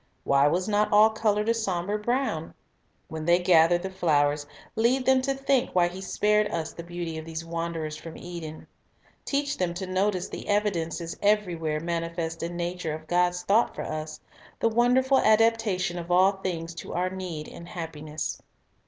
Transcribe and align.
Why 0.23 0.47
was 0.47 0.67
not 0.67 0.91
all 0.91 1.11
colored 1.11 1.47
a 1.47 1.53
somber 1.53 1.99
brown? 1.99 2.55
When 3.07 3.23
they 3.25 3.37
gather 3.37 3.77
the 3.77 3.91
flowers, 3.91 4.47
lead 4.75 5.05
them 5.05 5.21
to 5.21 5.35
think 5.35 5.75
why 5.75 5.89
He 5.89 6.01
spared 6.01 6.47
us 6.51 6.73
the 6.73 6.81
beauty 6.81 7.19
of 7.19 7.25
these 7.25 7.45
wanderers 7.45 7.97
from 7.97 8.17
Eden. 8.17 8.65
Teach 9.25 9.59
them 9.59 9.75
to 9.75 9.85
notice 9.85 10.27
the 10.27 10.47
evidences 10.49 11.15
everywhere 11.21 11.79
mani 11.79 12.09
fest 12.09 12.41
in 12.41 12.57
nature 12.57 12.95
of 12.95 13.05
God's 13.05 13.43
thought 13.43 13.75
for 13.75 13.83
us, 13.83 14.19
the 14.59 14.69
wonderful 14.69 15.19
adaptation 15.19 15.99
of 15.99 16.09
all 16.09 16.31
things 16.31 16.73
to 16.81 16.93
our 16.95 17.11
need 17.11 17.47
and 17.47 17.67
happiness. 17.69 18.41